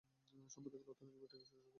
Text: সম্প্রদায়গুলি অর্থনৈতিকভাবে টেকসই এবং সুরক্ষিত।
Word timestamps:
সম্প্রদায়গুলি 0.53 0.91
অর্থনৈতিকভাবে 0.91 1.27
টেকসই 1.31 1.47
এবং 1.47 1.49
সুরক্ষিত। 1.49 1.69